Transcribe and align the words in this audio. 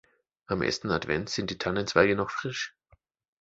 Am 0.47 0.63
ersten 0.63 0.89
Advent 0.89 1.29
sind 1.29 1.51
die 1.51 1.59
Tannenzweige 1.59 2.15
noch 2.15 2.31
frisch. 2.31 2.73